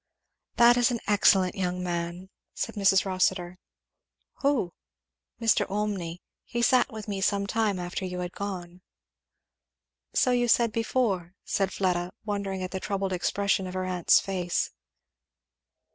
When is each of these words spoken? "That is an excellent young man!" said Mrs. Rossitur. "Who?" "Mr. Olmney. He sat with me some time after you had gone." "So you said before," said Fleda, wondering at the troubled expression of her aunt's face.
"That 0.55 0.77
is 0.77 0.89
an 0.89 0.99
excellent 1.05 1.53
young 1.53 1.83
man!" 1.83 2.31
said 2.55 2.73
Mrs. 2.73 3.05
Rossitur. 3.05 3.59
"Who?" 4.41 4.73
"Mr. 5.39 5.63
Olmney. 5.69 6.23
He 6.43 6.63
sat 6.63 6.91
with 6.91 7.07
me 7.07 7.21
some 7.21 7.45
time 7.45 7.77
after 7.77 8.03
you 8.03 8.17
had 8.17 8.31
gone." 8.31 8.81
"So 10.11 10.31
you 10.31 10.47
said 10.47 10.71
before," 10.71 11.35
said 11.45 11.71
Fleda, 11.71 12.13
wondering 12.25 12.63
at 12.63 12.71
the 12.71 12.79
troubled 12.79 13.13
expression 13.13 13.67
of 13.67 13.75
her 13.75 13.85
aunt's 13.85 14.19
face. 14.19 14.71